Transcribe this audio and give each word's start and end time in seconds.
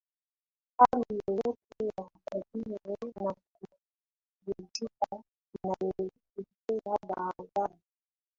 Hali 0.77 1.13
yoyote 1.27 1.85
ya 1.97 2.05
utulivu 2.35 3.23
na 3.23 3.35
kuridhika 4.43 5.23
inayotokea 5.63 6.97
baada 7.15 7.33
ya 7.59 7.69